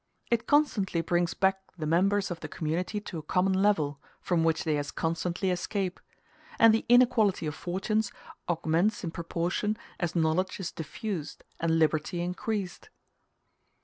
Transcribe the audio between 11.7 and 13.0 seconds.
liberty increased.